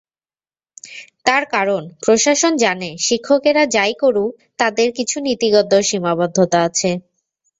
তার 1.25 1.43
কারণ, 1.53 1.81
প্রশাসন 2.03 2.53
জানে 2.63 2.89
শিক্ষকেরা 3.05 3.63
যাই 3.75 3.93
করুক 4.01 4.31
তাঁদের 4.59 4.89
কিছু 4.97 5.17
নীতিগত 5.27 5.71
সীমাবদ্ধতা 5.89 6.59
আছে। 6.67 6.89